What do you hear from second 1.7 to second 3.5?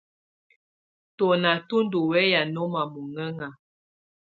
ndù wɛya nɔma muhɛna.